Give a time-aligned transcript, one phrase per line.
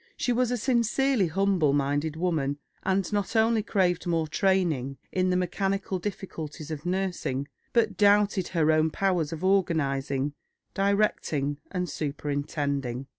[0.17, 5.37] She was a sincerely humble minded woman, and not only craved more training in the
[5.37, 10.33] mechanical difficulties of nursing, but doubted her own powers of organising,
[10.73, 13.05] directing, and superintending.